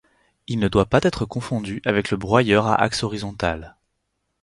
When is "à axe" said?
2.65-3.03